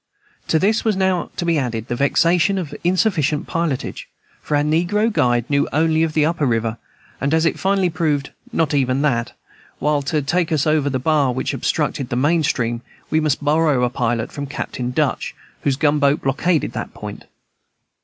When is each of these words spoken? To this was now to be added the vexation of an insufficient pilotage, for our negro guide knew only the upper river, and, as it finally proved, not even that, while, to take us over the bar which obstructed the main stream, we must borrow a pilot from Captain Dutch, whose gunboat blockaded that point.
To 0.47 0.57
this 0.57 0.83
was 0.83 0.95
now 0.95 1.29
to 1.35 1.45
be 1.45 1.59
added 1.59 1.87
the 1.87 1.95
vexation 1.95 2.57
of 2.57 2.73
an 2.73 2.79
insufficient 2.83 3.45
pilotage, 3.45 4.07
for 4.41 4.57
our 4.57 4.63
negro 4.63 5.13
guide 5.13 5.47
knew 5.47 5.69
only 5.71 6.03
the 6.07 6.25
upper 6.25 6.47
river, 6.47 6.79
and, 7.21 7.35
as 7.35 7.45
it 7.45 7.59
finally 7.59 7.91
proved, 7.91 8.31
not 8.51 8.73
even 8.73 9.03
that, 9.03 9.33
while, 9.77 10.01
to 10.01 10.23
take 10.23 10.51
us 10.51 10.65
over 10.65 10.89
the 10.89 10.97
bar 10.97 11.31
which 11.31 11.53
obstructed 11.53 12.09
the 12.09 12.15
main 12.15 12.41
stream, 12.41 12.81
we 13.11 13.19
must 13.19 13.43
borrow 13.45 13.83
a 13.83 13.91
pilot 13.91 14.31
from 14.31 14.47
Captain 14.47 14.89
Dutch, 14.89 15.35
whose 15.61 15.75
gunboat 15.75 16.23
blockaded 16.23 16.73
that 16.73 16.95
point. 16.95 17.25